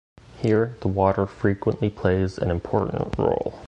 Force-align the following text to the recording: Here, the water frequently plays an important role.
Here, 0.39 0.77
the 0.81 0.87
water 0.87 1.27
frequently 1.27 1.91
plays 1.91 2.39
an 2.39 2.49
important 2.49 3.13
role. 3.19 3.59